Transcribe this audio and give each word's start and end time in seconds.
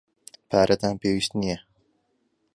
پارەتان 0.49 0.95
پێویست 1.01 1.31
نییە. 1.39 1.57